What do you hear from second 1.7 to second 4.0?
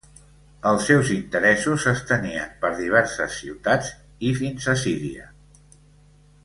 s'estenien per diverses ciutats